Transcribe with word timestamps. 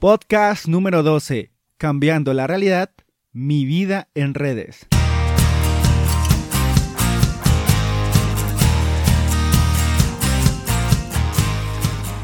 Podcast 0.00 0.66
número 0.66 1.02
12. 1.02 1.52
Cambiando 1.76 2.32
la 2.32 2.46
realidad, 2.46 2.90
mi 3.32 3.66
vida 3.66 4.08
en 4.14 4.32
redes. 4.32 4.86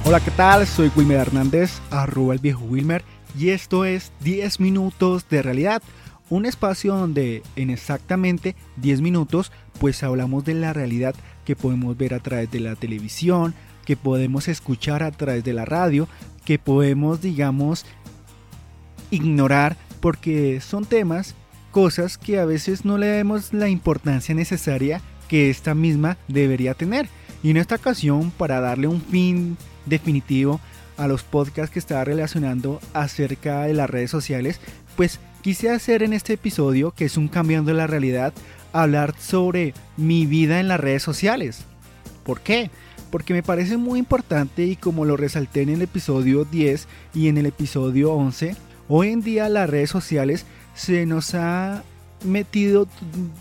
Hola, 0.06 0.20
¿qué 0.20 0.30
tal? 0.30 0.66
Soy 0.66 0.90
Wilmer 0.96 1.18
Hernández, 1.18 1.82
arroba 1.90 2.32
el 2.32 2.40
viejo 2.40 2.64
Wilmer, 2.64 3.04
y 3.38 3.50
esto 3.50 3.84
es 3.84 4.10
10 4.20 4.58
minutos 4.58 5.28
de 5.28 5.42
realidad, 5.42 5.82
un 6.30 6.46
espacio 6.46 6.94
donde 6.94 7.42
en 7.56 7.68
exactamente 7.68 8.56
10 8.78 9.02
minutos 9.02 9.52
pues 9.78 10.02
hablamos 10.02 10.46
de 10.46 10.54
la 10.54 10.72
realidad 10.72 11.14
que 11.44 11.56
podemos 11.56 11.94
ver 11.98 12.14
a 12.14 12.20
través 12.20 12.50
de 12.50 12.60
la 12.60 12.74
televisión, 12.74 13.54
que 13.84 13.96
podemos 13.96 14.48
escuchar 14.48 15.02
a 15.02 15.10
través 15.10 15.44
de 15.44 15.52
la 15.52 15.66
radio, 15.66 16.08
que 16.46 16.58
podemos, 16.58 17.20
digamos, 17.20 17.84
ignorar 19.10 19.76
porque 20.00 20.62
son 20.62 20.86
temas, 20.86 21.34
cosas 21.72 22.16
que 22.16 22.38
a 22.38 22.46
veces 22.46 22.86
no 22.86 22.96
le 22.96 23.18
damos 23.18 23.52
la 23.52 23.68
importancia 23.68 24.34
necesaria 24.34 25.02
que 25.28 25.50
esta 25.50 25.74
misma 25.74 26.16
debería 26.28 26.72
tener. 26.72 27.08
Y 27.42 27.50
en 27.50 27.58
esta 27.58 27.74
ocasión, 27.74 28.30
para 28.30 28.60
darle 28.60 28.86
un 28.86 29.02
fin 29.02 29.58
definitivo 29.84 30.60
a 30.96 31.06
los 31.08 31.22
podcasts 31.22 31.72
que 31.72 31.78
estaba 31.78 32.04
relacionando 32.04 32.80
acerca 32.94 33.62
de 33.62 33.74
las 33.74 33.90
redes 33.90 34.10
sociales, 34.10 34.60
pues 34.96 35.20
quise 35.42 35.70
hacer 35.70 36.02
en 36.02 36.12
este 36.12 36.34
episodio, 36.34 36.92
que 36.92 37.04
es 37.04 37.16
un 37.16 37.28
cambiando 37.28 37.72
la 37.74 37.86
realidad, 37.86 38.32
hablar 38.72 39.14
sobre 39.18 39.74
mi 39.96 40.26
vida 40.26 40.60
en 40.60 40.68
las 40.68 40.80
redes 40.80 41.02
sociales. 41.02 41.64
¿Por 42.24 42.40
qué? 42.40 42.70
Porque 43.10 43.34
me 43.34 43.42
parece 43.42 43.76
muy 43.76 43.98
importante 43.98 44.64
y 44.64 44.76
como 44.76 45.04
lo 45.04 45.16
resalté 45.16 45.62
en 45.62 45.70
el 45.70 45.82
episodio 45.82 46.44
10 46.44 46.86
y 47.14 47.28
en 47.28 47.38
el 47.38 47.46
episodio 47.46 48.12
11, 48.12 48.56
hoy 48.88 49.08
en 49.08 49.22
día 49.22 49.48
las 49.48 49.68
redes 49.70 49.90
sociales 49.90 50.46
se 50.74 51.06
nos 51.06 51.34
ha 51.34 51.82
metido 52.24 52.88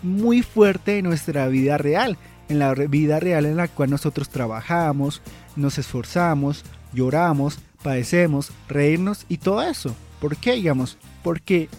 muy 0.04 0.42
fuerte 0.42 1.00
en 1.00 1.06
nuestra 1.06 1.48
vida 1.48 1.78
real, 1.78 2.18
en 2.50 2.60
la 2.60 2.74
vida 2.74 3.20
real 3.20 3.46
en 3.46 3.58
la 3.58 3.68
cual 3.68 3.90
nosotros 3.90 4.30
trabajamos, 4.30 5.22
nos 5.56 5.78
esforzamos, 5.78 6.64
lloramos, 6.94 7.60
padecemos, 7.82 8.52
reírnos 8.68 9.26
y 9.30 9.38
todo 9.38 9.62
eso. 9.64 9.96
¿Por 10.20 10.38
qué, 10.38 10.54
digamos? 10.54 10.98
Porque 11.24 11.70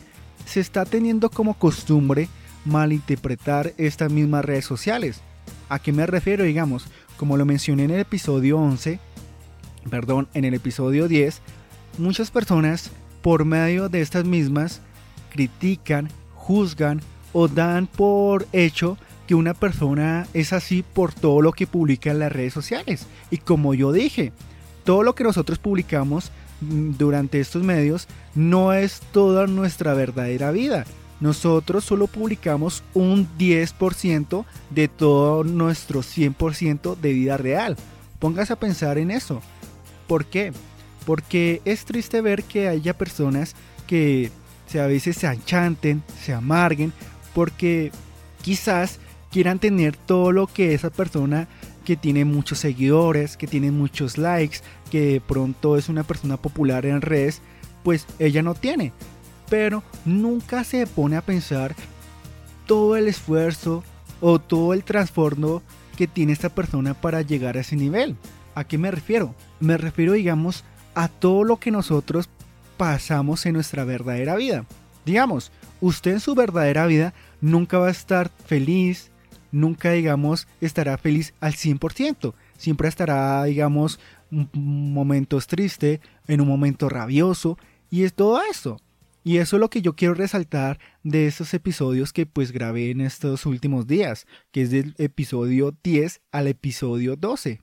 se 0.44 0.60
está 0.60 0.84
teniendo 0.84 1.30
como 1.30 1.54
costumbre 1.54 2.28
malinterpretar 2.64 3.72
estas 3.76 4.10
mismas 4.10 4.44
redes 4.44 4.64
sociales. 4.64 5.20
¿A 5.68 5.78
qué 5.78 5.92
me 5.92 6.06
refiero, 6.06 6.44
digamos? 6.44 6.86
Como 7.16 7.36
lo 7.36 7.46
mencioné 7.46 7.84
en 7.84 7.92
el 7.92 8.00
episodio 8.00 8.58
11, 8.58 8.98
perdón, 9.90 10.28
en 10.34 10.44
el 10.44 10.54
episodio 10.54 11.08
10, 11.08 11.40
muchas 11.98 12.30
personas 12.30 12.90
por 13.22 13.44
medio 13.44 13.88
de 13.88 14.02
estas 14.02 14.24
mismas 14.24 14.82
critican, 15.30 16.10
juzgan 16.34 17.00
o 17.32 17.48
dan 17.48 17.86
por 17.86 18.46
hecho 18.52 18.98
que 19.26 19.34
una 19.34 19.54
persona 19.54 20.26
es 20.34 20.52
así 20.52 20.82
por 20.82 21.12
todo 21.12 21.40
lo 21.40 21.52
que 21.52 21.66
publica 21.66 22.10
en 22.10 22.18
las 22.18 22.32
redes 22.32 22.52
sociales. 22.52 23.06
Y 23.30 23.38
como 23.38 23.74
yo 23.74 23.92
dije, 23.92 24.32
todo 24.84 25.02
lo 25.02 25.14
que 25.14 25.24
nosotros 25.24 25.58
publicamos 25.58 26.30
mm, 26.60 26.92
durante 26.98 27.40
estos 27.40 27.62
medios 27.62 28.08
no 28.34 28.72
es 28.72 29.00
toda 29.12 29.46
nuestra 29.46 29.94
verdadera 29.94 30.50
vida 30.50 30.84
nosotros 31.20 31.84
solo 31.84 32.06
publicamos 32.06 32.82
un 32.94 33.26
10% 33.38 34.44
de 34.70 34.88
todo 34.88 35.44
nuestro 35.44 36.02
100% 36.02 36.96
de 36.96 37.12
vida 37.12 37.36
real. 37.36 37.76
Póngase 38.18 38.52
a 38.52 38.60
pensar 38.60 38.98
en 38.98 39.10
eso. 39.10 39.40
¿Por 40.06 40.26
qué? 40.26 40.52
Porque 41.06 41.62
es 41.64 41.84
triste 41.84 42.20
ver 42.20 42.44
que 42.44 42.68
haya 42.68 42.96
personas 42.96 43.54
que 43.86 44.30
a 44.74 44.86
veces 44.86 45.16
se 45.16 45.26
anchanten, 45.26 46.02
se 46.20 46.34
amarguen, 46.34 46.92
porque 47.34 47.92
quizás 48.42 48.98
quieran 49.30 49.58
tener 49.58 49.96
todo 49.96 50.32
lo 50.32 50.46
que 50.46 50.74
esa 50.74 50.90
persona 50.90 51.48
que 51.84 51.96
tiene 51.96 52.24
muchos 52.24 52.58
seguidores, 52.58 53.36
que 53.36 53.46
tiene 53.46 53.70
muchos 53.70 54.18
likes, 54.18 54.58
que 54.90 55.12
de 55.12 55.20
pronto 55.20 55.76
es 55.76 55.88
una 55.88 56.02
persona 56.02 56.36
popular 56.36 56.84
en 56.84 57.00
redes, 57.00 57.40
pues 57.84 58.06
ella 58.18 58.42
no 58.42 58.54
tiene 58.54 58.92
pero 59.48 59.82
nunca 60.04 60.64
se 60.64 60.86
pone 60.86 61.16
a 61.16 61.22
pensar 61.22 61.74
todo 62.66 62.96
el 62.96 63.08
esfuerzo 63.08 63.84
o 64.20 64.38
todo 64.38 64.74
el 64.74 64.84
trastorno 64.84 65.62
que 65.96 66.06
tiene 66.06 66.32
esta 66.32 66.48
persona 66.48 66.94
para 66.94 67.22
llegar 67.22 67.56
a 67.56 67.60
ese 67.60 67.76
nivel. 67.76 68.16
¿A 68.54 68.64
qué 68.64 68.78
me 68.78 68.90
refiero? 68.90 69.34
Me 69.60 69.76
refiero, 69.76 70.12
digamos, 70.12 70.64
a 70.94 71.08
todo 71.08 71.44
lo 71.44 71.58
que 71.58 71.70
nosotros 71.70 72.28
pasamos 72.76 73.46
en 73.46 73.54
nuestra 73.54 73.84
verdadera 73.84 74.36
vida. 74.36 74.64
Digamos, 75.04 75.52
usted 75.80 76.12
en 76.12 76.20
su 76.20 76.34
verdadera 76.34 76.86
vida 76.86 77.14
nunca 77.40 77.78
va 77.78 77.88
a 77.88 77.92
estar 77.92 78.30
feliz, 78.46 79.10
nunca, 79.52 79.90
digamos, 79.92 80.48
estará 80.60 80.98
feliz 80.98 81.34
al 81.40 81.52
100%. 81.52 82.34
Siempre 82.56 82.88
estará, 82.88 83.44
digamos, 83.44 84.00
momentos 84.30 85.46
tristes, 85.46 86.00
en 86.26 86.40
un 86.40 86.48
momento 86.48 86.88
rabioso, 86.88 87.58
y 87.90 88.04
es 88.04 88.14
todo 88.14 88.40
eso. 88.50 88.80
Y 89.26 89.38
eso 89.38 89.56
es 89.56 89.60
lo 89.60 89.70
que 89.70 89.82
yo 89.82 89.96
quiero 89.96 90.14
resaltar 90.14 90.78
de 91.02 91.26
estos 91.26 91.52
episodios 91.52 92.12
que 92.12 92.26
pues 92.26 92.52
grabé 92.52 92.92
en 92.92 93.00
estos 93.00 93.44
últimos 93.44 93.88
días, 93.88 94.24
que 94.52 94.62
es 94.62 94.70
del 94.70 94.94
episodio 94.98 95.76
10 95.82 96.20
al 96.30 96.46
episodio 96.46 97.16
12. 97.16 97.60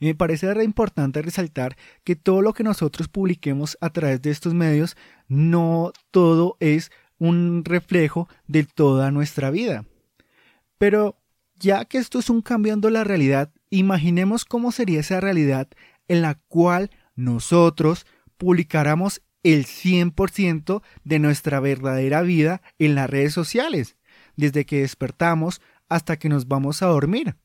Y 0.00 0.06
me 0.06 0.16
parece 0.16 0.52
re 0.52 0.64
importante 0.64 1.22
resaltar 1.22 1.76
que 2.02 2.16
todo 2.16 2.42
lo 2.42 2.52
que 2.52 2.64
nosotros 2.64 3.06
publiquemos 3.06 3.78
a 3.80 3.90
través 3.90 4.22
de 4.22 4.30
estos 4.30 4.52
medios, 4.52 4.96
no 5.28 5.92
todo 6.10 6.56
es 6.58 6.90
un 7.18 7.64
reflejo 7.64 8.28
de 8.48 8.64
toda 8.64 9.12
nuestra 9.12 9.52
vida. 9.52 9.84
Pero 10.78 11.16
ya 11.60 11.84
que 11.84 11.98
esto 11.98 12.18
es 12.18 12.28
un 12.28 12.42
cambiando 12.42 12.90
la 12.90 13.04
realidad, 13.04 13.52
imaginemos 13.70 14.44
cómo 14.44 14.72
sería 14.72 14.98
esa 14.98 15.20
realidad 15.20 15.68
en 16.08 16.22
la 16.22 16.40
cual 16.48 16.90
nosotros 17.14 18.04
publicáramos 18.36 19.22
el 19.42 19.64
100% 19.64 20.82
de 21.04 21.18
nuestra 21.18 21.60
verdadera 21.60 22.22
vida 22.22 22.62
en 22.78 22.94
las 22.94 23.08
redes 23.08 23.32
sociales, 23.32 23.96
desde 24.36 24.66
que 24.66 24.80
despertamos 24.80 25.60
hasta 25.88 26.18
que 26.18 26.28
nos 26.28 26.48
vamos 26.48 26.82
a 26.82 26.86
dormir. 26.86 27.36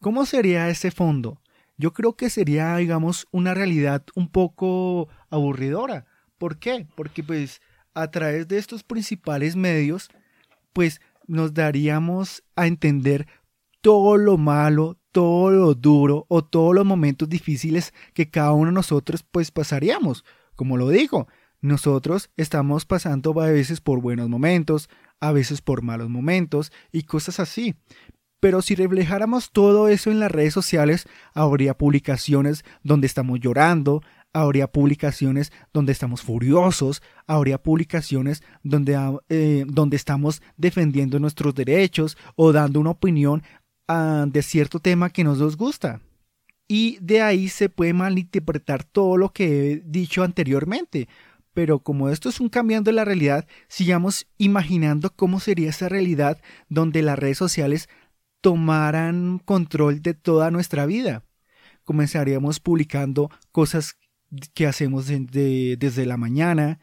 ¿Cómo 0.00 0.26
sería 0.26 0.68
ese 0.68 0.90
fondo? 0.90 1.40
Yo 1.76 1.92
creo 1.92 2.16
que 2.16 2.30
sería, 2.30 2.76
digamos, 2.76 3.26
una 3.32 3.52
realidad 3.54 4.04
un 4.14 4.28
poco 4.28 5.08
aburridora. 5.28 6.06
¿Por 6.38 6.58
qué? 6.58 6.86
Porque 6.94 7.22
pues 7.22 7.60
a 7.94 8.10
través 8.10 8.46
de 8.48 8.58
estos 8.58 8.82
principales 8.84 9.56
medios, 9.56 10.08
pues 10.72 11.00
nos 11.26 11.54
daríamos 11.54 12.44
a 12.54 12.66
entender 12.66 13.26
todo 13.80 14.16
lo 14.16 14.36
malo, 14.36 14.98
todo 15.10 15.50
lo 15.50 15.74
duro 15.74 16.26
o 16.28 16.44
todos 16.44 16.74
los 16.74 16.84
momentos 16.84 17.28
difíciles 17.28 17.92
que 18.14 18.30
cada 18.30 18.52
uno 18.52 18.66
de 18.66 18.74
nosotros 18.74 19.24
pues 19.30 19.50
pasaríamos 19.50 20.24
como 20.54 20.76
lo 20.76 20.88
digo, 20.88 21.28
nosotros 21.60 22.30
estamos 22.36 22.84
pasando 22.84 23.40
a 23.40 23.46
veces 23.46 23.80
por 23.80 24.00
buenos 24.00 24.28
momentos, 24.28 24.90
a 25.20 25.32
veces 25.32 25.62
por 25.62 25.82
malos 25.82 26.10
momentos 26.10 26.72
y 26.92 27.04
cosas 27.04 27.40
así. 27.40 27.74
Pero 28.38 28.60
si 28.60 28.74
reflejáramos 28.74 29.50
todo 29.50 29.88
eso 29.88 30.10
en 30.10 30.20
las 30.20 30.30
redes 30.30 30.52
sociales, 30.52 31.06
habría 31.32 31.72
publicaciones 31.78 32.64
donde 32.82 33.06
estamos 33.06 33.40
llorando, 33.40 34.02
habría 34.34 34.66
publicaciones 34.66 35.52
donde 35.72 35.92
estamos 35.92 36.20
furiosos, 36.20 37.02
habría 37.26 37.56
publicaciones 37.62 38.42
donde, 38.62 38.96
ah, 38.96 39.14
eh, 39.30 39.64
donde 39.66 39.96
estamos 39.96 40.42
defendiendo 40.58 41.18
nuestros 41.18 41.54
derechos 41.54 42.18
o 42.36 42.52
dando 42.52 42.80
una 42.80 42.90
opinión 42.90 43.42
ah, 43.88 44.26
de 44.28 44.42
cierto 44.42 44.80
tema 44.80 45.08
que 45.08 45.24
nos 45.24 45.56
gusta 45.56 46.02
y 46.68 46.98
de 47.00 47.22
ahí 47.22 47.48
se 47.48 47.68
puede 47.68 47.92
malinterpretar 47.92 48.84
todo 48.84 49.16
lo 49.16 49.32
que 49.32 49.72
he 49.72 49.82
dicho 49.84 50.22
anteriormente. 50.22 51.08
Pero 51.52 51.78
como 51.78 52.08
esto 52.08 52.28
es 52.28 52.40
un 52.40 52.48
cambiando 52.48 52.90
de 52.90 52.96
la 52.96 53.04
realidad, 53.04 53.46
sigamos 53.68 54.26
imaginando 54.38 55.10
cómo 55.14 55.38
sería 55.40 55.70
esa 55.70 55.88
realidad 55.88 56.40
donde 56.68 57.02
las 57.02 57.18
redes 57.18 57.38
sociales 57.38 57.88
tomaran 58.40 59.38
control 59.38 60.02
de 60.02 60.14
toda 60.14 60.50
nuestra 60.50 60.84
vida. 60.84 61.22
Comenzaríamos 61.84 62.60
publicando 62.60 63.30
cosas 63.52 63.96
que 64.52 64.66
hacemos 64.66 65.06
desde 65.06 66.06
la 66.06 66.16
mañana, 66.16 66.80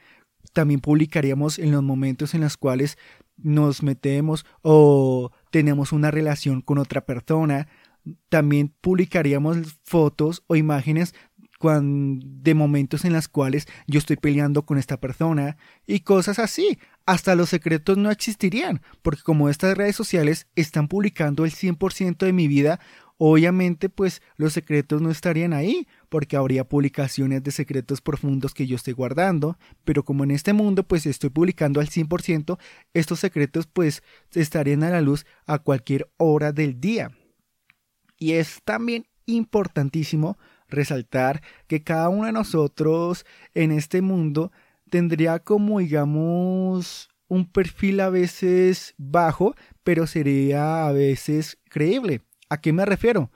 también 0.53 0.79
publicaríamos 0.79 1.59
en 1.59 1.71
los 1.71 1.83
momentos 1.83 2.33
en 2.33 2.41
los 2.41 2.55
cuales 2.57 2.97
nos 3.37 3.83
metemos 3.83 4.45
o 4.61 5.31
tenemos 5.49 5.91
una 5.91 6.11
relación 6.11 6.61
con 6.61 6.77
otra 6.77 7.01
persona, 7.01 7.67
también 8.30 8.74
publicaríamos 8.81 9.80
fotos 9.83 10.44
o 10.48 10.56
imágenes 10.56 11.13
de 11.62 12.56
momentos 12.56 13.06
en 13.06 13.13
las 13.13 13.27
cuales 13.27 13.68
yo 13.86 14.00
estoy 14.00 14.15
peleando 14.15 14.65
con 14.65 14.80
esta 14.80 15.00
persona 15.00 15.57
y 15.86 16.00
cosas 16.00 16.39
así. 16.39 16.80
Hasta 17.06 17.36
los 17.36 17.50
secretos 17.50 17.98
no 17.98 18.09
existirían, 18.09 18.81
porque 19.03 19.21
como 19.21 19.48
estas 19.48 19.77
redes 19.77 19.95
sociales 19.95 20.48
están 20.56 20.88
publicando 20.88 21.45
el 21.45 21.51
100% 21.51 22.25
de 22.25 22.33
mi 22.33 22.48
vida 22.48 22.80
obviamente 23.24 23.88
pues 23.88 24.24
los 24.36 24.51
secretos 24.53 25.00
no 25.00 25.12
estarían 25.12 25.53
ahí, 25.53 25.88
porque 26.09 26.38
habría 26.38 26.68
publicaciones 26.68 27.44
de 27.44 27.51
secretos 27.51 28.01
profundos 28.01 28.56
que 28.56 28.65
yo 28.65 28.75
estoy 28.75 28.94
guardando, 28.94 29.59
pero 29.83 30.03
como 30.03 30.24
en 30.24 30.31
este 30.31 30.53
mundo 30.53 30.88
pues 30.88 31.06
estoy 31.06 31.30
publicando 31.30 31.80
al 31.80 31.88
100%, 31.88 32.57
estos 32.95 33.19
secretos 33.19 33.68
pues 33.68 34.01
estarían 34.33 34.81
a 34.81 34.89
la 34.89 35.01
luz 35.01 35.27
a 35.45 35.59
cualquier 35.59 36.09
hora 36.18 36.51
del 36.51 36.81
día. 36.81 37.12
Y 38.21 38.33
es 38.33 38.62
también 38.63 39.07
importantísimo 39.25 40.38
resaltar 40.69 41.41
que 41.65 41.83
cada 41.83 42.07
uno 42.07 42.27
de 42.27 42.31
nosotros 42.31 43.25
en 43.56 43.71
este 43.71 44.03
mundo 44.03 44.51
tendría 44.91 45.39
como 45.39 45.79
digamos 45.79 47.09
un 47.27 47.51
perfil 47.51 48.00
a 48.00 48.12
veces 48.12 48.94
bajo, 49.00 49.56
pero 49.83 50.06
sería 50.06 50.85
a 50.85 50.91
veces 50.91 51.57
creíble. 51.68 52.21
¿A 52.47 52.62
qué 52.62 52.73
me 52.73 52.85
refiero? 52.85 53.31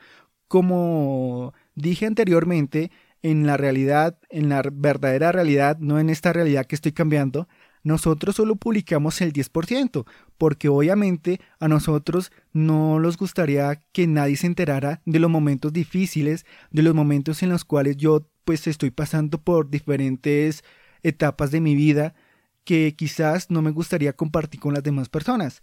Como 0.47 1.55
dije 1.73 2.05
anteriormente, 2.05 2.91
en 3.23 3.47
la 3.47 3.57
realidad, 3.57 4.19
en 4.29 4.49
la 4.49 4.61
verdadera 4.71 5.31
realidad, 5.31 5.79
no 5.79 5.99
en 5.99 6.11
esta 6.11 6.31
realidad 6.31 6.67
que 6.67 6.75
estoy 6.75 6.91
cambiando, 6.91 7.47
nosotros 7.85 8.35
solo 8.35 8.55
publicamos 8.55 9.21
el 9.21 9.31
10%, 9.31 10.05
porque 10.39 10.69
obviamente 10.69 11.39
a 11.59 11.67
nosotros 11.67 12.31
no 12.51 12.99
nos 12.99 13.15
gustaría 13.15 13.79
que 13.91 14.07
nadie 14.07 14.37
se 14.37 14.47
enterara 14.47 15.03
de 15.05 15.19
los 15.19 15.29
momentos 15.29 15.71
difíciles, 15.71 16.47
de 16.71 16.81
los 16.81 16.95
momentos 16.95 17.43
en 17.43 17.49
los 17.49 17.63
cuales 17.63 17.95
yo 17.95 18.27
pues 18.43 18.65
estoy 18.65 18.89
pasando 18.89 19.39
por 19.39 19.69
diferentes 19.69 20.63
etapas 21.03 21.51
de 21.51 21.61
mi 21.61 21.75
vida 21.75 22.15
que 22.63 22.95
quizás 22.95 23.51
no 23.51 23.61
me 23.61 23.69
gustaría 23.69 24.13
compartir 24.13 24.59
con 24.59 24.73
las 24.73 24.81
demás 24.81 25.07
personas. 25.07 25.61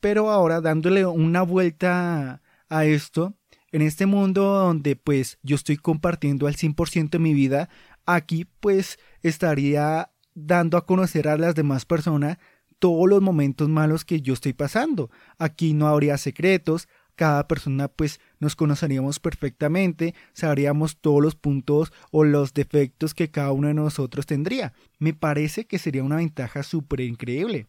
Pero 0.00 0.28
ahora 0.30 0.60
dándole 0.60 1.06
una 1.06 1.42
vuelta 1.42 2.42
a 2.68 2.84
esto, 2.84 3.34
en 3.70 3.82
este 3.82 4.06
mundo 4.06 4.42
donde 4.42 4.96
pues 4.96 5.38
yo 5.44 5.54
estoy 5.54 5.76
compartiendo 5.76 6.48
al 6.48 6.56
100% 6.56 7.10
de 7.10 7.18
mi 7.20 7.32
vida, 7.32 7.68
aquí 8.06 8.48
pues 8.58 8.98
estaría 9.22 10.10
dando 10.46 10.76
a 10.76 10.86
conocer 10.86 11.28
a 11.28 11.36
las 11.36 11.54
demás 11.54 11.84
personas 11.84 12.38
todos 12.78 13.08
los 13.08 13.20
momentos 13.20 13.68
malos 13.68 14.04
que 14.04 14.20
yo 14.22 14.34
estoy 14.34 14.52
pasando. 14.52 15.10
Aquí 15.38 15.74
no 15.74 15.86
habría 15.86 16.16
secretos, 16.18 16.88
cada 17.14 17.46
persona 17.46 17.88
pues 17.88 18.18
nos 18.38 18.56
conoceríamos 18.56 19.20
perfectamente, 19.20 20.14
sabríamos 20.32 20.96
todos 20.96 21.22
los 21.22 21.34
puntos 21.36 21.92
o 22.10 22.24
los 22.24 22.54
defectos 22.54 23.12
que 23.12 23.30
cada 23.30 23.52
uno 23.52 23.68
de 23.68 23.74
nosotros 23.74 24.24
tendría. 24.24 24.72
Me 24.98 25.12
parece 25.12 25.66
que 25.66 25.78
sería 25.78 26.02
una 26.02 26.16
ventaja 26.16 26.62
súper 26.62 27.00
increíble. 27.00 27.66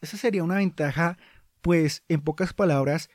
Esa 0.00 0.16
sería 0.16 0.44
una 0.44 0.56
ventaja 0.56 1.18
pues 1.62 2.04
en 2.08 2.20
pocas 2.20 2.52
palabras 2.52 3.10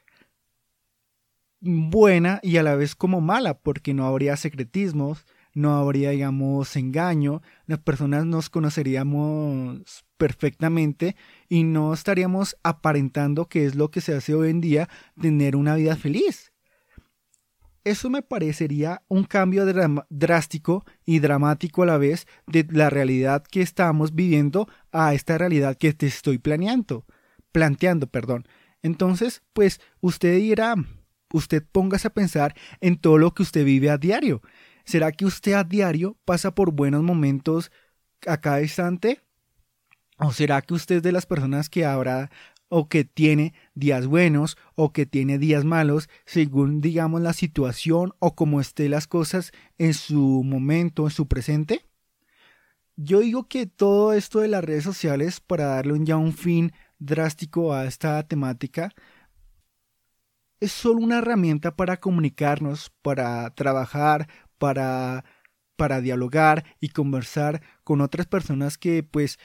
buena 1.59 2.39
y 2.43 2.57
a 2.57 2.63
la 2.63 2.75
vez 2.75 2.95
como 2.95 3.21
mala 3.21 3.57
porque 3.57 3.93
no 3.93 4.05
habría 4.05 4.35
secretismos, 4.35 5.25
no 5.57 5.75
habría, 5.75 6.11
digamos, 6.11 6.75
engaño, 6.75 7.41
las 7.65 7.79
personas 7.79 8.27
nos 8.27 8.51
conoceríamos 8.51 10.05
perfectamente 10.15 11.15
y 11.49 11.63
no 11.63 11.95
estaríamos 11.95 12.57
aparentando 12.61 13.47
que 13.47 13.65
es 13.65 13.73
lo 13.73 13.89
que 13.89 13.99
se 13.99 14.13
hace 14.13 14.35
hoy 14.35 14.51
en 14.51 14.61
día, 14.61 14.87
tener 15.19 15.55
una 15.55 15.73
vida 15.73 15.95
feliz. 15.95 16.53
Eso 17.83 18.11
me 18.11 18.21
parecería 18.21 19.01
un 19.07 19.23
cambio 19.23 19.65
drástico 20.09 20.85
y 21.05 21.19
dramático 21.19 21.81
a 21.81 21.87
la 21.87 21.97
vez 21.97 22.27
de 22.45 22.67
la 22.69 22.91
realidad 22.91 23.43
que 23.43 23.63
estamos 23.63 24.13
viviendo 24.13 24.69
a 24.91 25.15
esta 25.15 25.39
realidad 25.39 25.75
que 25.75 25.91
te 25.91 26.05
estoy 26.05 26.37
planeando, 26.37 27.07
planteando, 27.51 28.05
perdón. 28.05 28.47
Entonces, 28.83 29.41
pues 29.53 29.81
usted 30.01 30.37
dirá, 30.37 30.75
usted 31.33 31.65
póngase 31.71 32.09
a 32.09 32.13
pensar 32.13 32.53
en 32.79 32.97
todo 32.97 33.17
lo 33.17 33.33
que 33.33 33.41
usted 33.41 33.65
vive 33.65 33.89
a 33.89 33.97
diario. 33.97 34.43
¿Será 34.87 35.11
que 35.11 35.25
usted 35.25 35.51
a 35.51 35.65
diario 35.65 36.17
pasa 36.23 36.55
por 36.55 36.71
buenos 36.71 37.03
momentos 37.03 37.71
a 38.25 38.37
cada 38.39 38.61
instante? 38.61 39.21
¿O 40.17 40.31
será 40.31 40.61
que 40.61 40.73
usted 40.73 40.95
es 40.95 41.03
de 41.03 41.11
las 41.11 41.25
personas 41.25 41.67
que 41.67 41.85
habrá 41.85 42.31
o 42.69 42.87
que 42.87 43.03
tiene 43.03 43.53
días 43.75 44.07
buenos 44.07 44.57
o 44.75 44.93
que 44.93 45.05
tiene 45.05 45.39
días 45.39 45.65
malos 45.65 46.07
según 46.25 46.79
digamos 46.79 47.19
la 47.19 47.33
situación 47.33 48.13
o 48.19 48.33
como 48.33 48.61
esté 48.61 48.87
las 48.87 49.07
cosas 49.07 49.51
en 49.77 49.93
su 49.93 50.43
momento, 50.45 51.03
en 51.03 51.11
su 51.11 51.27
presente? 51.27 51.85
Yo 52.95 53.19
digo 53.19 53.49
que 53.49 53.65
todo 53.65 54.13
esto 54.13 54.39
de 54.39 54.47
las 54.47 54.63
redes 54.63 54.85
sociales 54.85 55.41
para 55.41 55.65
darle 55.65 55.99
ya 56.03 56.15
un 56.15 56.31
fin 56.31 56.71
drástico 56.97 57.73
a 57.73 57.83
esta 57.83 58.25
temática 58.25 58.93
es 60.59 60.71
solo 60.71 61.01
una 61.01 61.19
herramienta 61.19 61.75
para 61.75 61.97
comunicarnos, 61.97 62.91
para 63.01 63.49
trabajar, 63.51 64.27
para, 64.57 65.25
para 65.75 66.01
dialogar 66.01 66.65
y 66.79 66.89
conversar 66.89 67.61
con 67.83 68.01
otras 68.01 68.27
personas 68.27 68.77
que 68.77 69.03
pues 69.03 69.39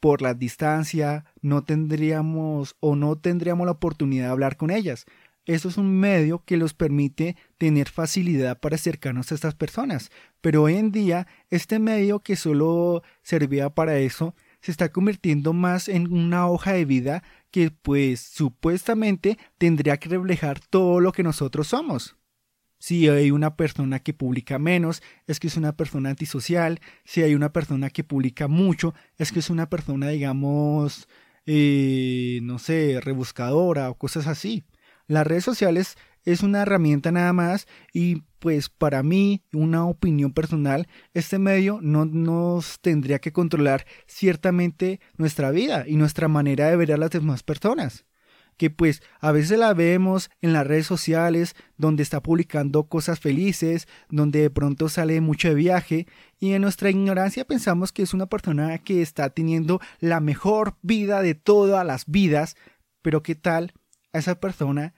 por 0.00 0.22
la 0.22 0.34
distancia 0.34 1.26
no 1.42 1.62
tendríamos 1.62 2.76
o 2.80 2.96
no 2.96 3.16
tendríamos 3.16 3.66
la 3.66 3.72
oportunidad 3.72 4.26
de 4.26 4.30
hablar 4.30 4.56
con 4.56 4.70
ellas. 4.70 5.04
Eso 5.46 5.68
es 5.68 5.76
un 5.76 5.98
medio 5.98 6.44
que 6.44 6.56
los 6.56 6.74
permite 6.74 7.36
tener 7.58 7.88
facilidad 7.88 8.60
para 8.60 8.76
acercarnos 8.76 9.30
a 9.30 9.34
estas 9.34 9.54
personas. 9.54 10.10
Pero 10.40 10.62
hoy 10.62 10.76
en 10.76 10.92
día, 10.92 11.26
este 11.50 11.78
medio 11.78 12.20
que 12.20 12.36
solo 12.36 13.02
servía 13.22 13.70
para 13.70 13.98
eso, 13.98 14.34
se 14.60 14.70
está 14.70 14.92
convirtiendo 14.92 15.52
más 15.52 15.88
en 15.88 16.12
una 16.12 16.48
hoja 16.48 16.72
de 16.72 16.84
vida 16.84 17.22
que 17.50 17.70
pues 17.70 18.20
supuestamente 18.20 19.38
tendría 19.58 19.96
que 19.96 20.10
reflejar 20.10 20.60
todo 20.60 21.00
lo 21.00 21.12
que 21.12 21.22
nosotros 21.22 21.68
somos. 21.68 22.16
Si 22.80 23.08
hay 23.08 23.30
una 23.30 23.56
persona 23.56 24.00
que 24.00 24.14
publica 24.14 24.58
menos, 24.58 25.02
es 25.26 25.38
que 25.38 25.48
es 25.48 25.56
una 25.58 25.76
persona 25.76 26.08
antisocial. 26.10 26.80
Si 27.04 27.22
hay 27.22 27.34
una 27.34 27.52
persona 27.52 27.90
que 27.90 28.04
publica 28.04 28.48
mucho, 28.48 28.94
es 29.18 29.32
que 29.32 29.40
es 29.40 29.50
una 29.50 29.68
persona, 29.68 30.08
digamos, 30.08 31.06
eh, 31.44 32.40
no 32.42 32.58
sé, 32.58 32.98
rebuscadora 33.02 33.90
o 33.90 33.98
cosas 33.98 34.26
así. 34.26 34.64
Las 35.06 35.26
redes 35.26 35.44
sociales 35.44 35.96
es 36.24 36.42
una 36.42 36.62
herramienta 36.62 37.12
nada 37.12 37.34
más 37.34 37.68
y 37.92 38.22
pues 38.38 38.70
para 38.70 39.02
mí, 39.02 39.42
una 39.52 39.84
opinión 39.84 40.32
personal, 40.32 40.88
este 41.12 41.38
medio 41.38 41.80
no 41.82 42.06
nos 42.06 42.80
tendría 42.80 43.18
que 43.18 43.32
controlar 43.32 43.86
ciertamente 44.06 45.00
nuestra 45.18 45.50
vida 45.50 45.84
y 45.86 45.96
nuestra 45.96 46.28
manera 46.28 46.70
de 46.70 46.76
ver 46.76 46.92
a 46.92 46.96
las 46.96 47.10
demás 47.10 47.42
personas 47.42 48.06
que 48.60 48.68
pues 48.68 49.02
a 49.20 49.32
veces 49.32 49.58
la 49.58 49.72
vemos 49.72 50.30
en 50.42 50.52
las 50.52 50.66
redes 50.66 50.86
sociales 50.86 51.56
donde 51.78 52.02
está 52.02 52.22
publicando 52.22 52.88
cosas 52.88 53.18
felices, 53.18 53.88
donde 54.10 54.42
de 54.42 54.50
pronto 54.50 54.90
sale 54.90 55.18
mucho 55.22 55.48
de 55.48 55.54
viaje 55.54 56.06
y 56.38 56.52
en 56.52 56.60
nuestra 56.60 56.90
ignorancia 56.90 57.46
pensamos 57.46 57.90
que 57.90 58.02
es 58.02 58.12
una 58.12 58.26
persona 58.26 58.76
que 58.76 59.00
está 59.00 59.30
teniendo 59.30 59.80
la 59.98 60.20
mejor 60.20 60.76
vida 60.82 61.22
de 61.22 61.34
todas 61.34 61.86
las 61.86 62.04
vidas, 62.04 62.54
pero 63.00 63.22
qué 63.22 63.34
tal 63.34 63.72
a 64.12 64.18
esa 64.18 64.34
persona 64.40 64.92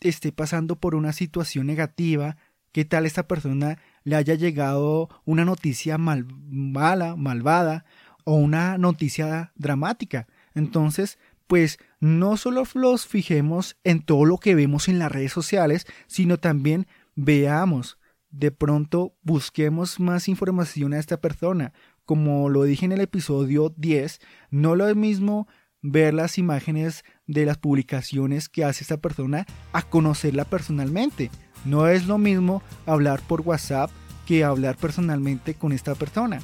esté 0.00 0.32
pasando 0.32 0.76
por 0.76 0.94
una 0.94 1.12
situación 1.12 1.66
negativa, 1.66 2.38
qué 2.72 2.86
tal 2.86 3.04
esta 3.04 3.28
persona 3.28 3.76
le 4.04 4.16
haya 4.16 4.36
llegado 4.36 5.10
una 5.26 5.44
noticia 5.44 5.98
mal, 5.98 6.24
mala, 6.48 7.14
malvada 7.16 7.84
o 8.24 8.36
una 8.36 8.78
noticia 8.78 9.52
dramática. 9.54 10.28
Entonces, 10.54 11.18
pues 11.50 11.78
no 11.98 12.36
solo 12.36 12.62
los 12.74 13.08
fijemos 13.08 13.76
en 13.82 14.02
todo 14.02 14.24
lo 14.24 14.38
que 14.38 14.54
vemos 14.54 14.86
en 14.86 15.00
las 15.00 15.10
redes 15.10 15.32
sociales, 15.32 15.84
sino 16.06 16.36
también 16.38 16.86
veamos, 17.16 17.98
de 18.30 18.52
pronto 18.52 19.16
busquemos 19.22 19.98
más 19.98 20.28
información 20.28 20.92
a 20.92 21.00
esta 21.00 21.20
persona. 21.20 21.72
Como 22.04 22.48
lo 22.50 22.62
dije 22.62 22.84
en 22.84 22.92
el 22.92 23.00
episodio 23.00 23.74
10, 23.76 24.20
no 24.50 24.76
lo 24.76 24.94
mismo 24.94 25.48
ver 25.82 26.14
las 26.14 26.38
imágenes 26.38 27.04
de 27.26 27.46
las 27.46 27.58
publicaciones 27.58 28.48
que 28.48 28.62
hace 28.62 28.84
esta 28.84 28.98
persona 28.98 29.44
a 29.72 29.82
conocerla 29.82 30.44
personalmente. 30.44 31.32
No 31.64 31.88
es 31.88 32.06
lo 32.06 32.16
mismo 32.16 32.62
hablar 32.86 33.20
por 33.26 33.40
WhatsApp 33.40 33.90
que 34.24 34.44
hablar 34.44 34.76
personalmente 34.76 35.54
con 35.54 35.72
esta 35.72 35.96
persona. 35.96 36.38